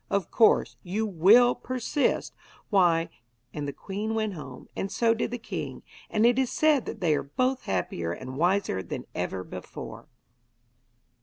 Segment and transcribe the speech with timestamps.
[0.09, 2.33] Of course, if you will persist,
[2.71, 3.11] why'
[3.53, 7.01] And the queen went home, and so did the king; and it is said that
[7.01, 10.07] they are both happier and wiser than ever before.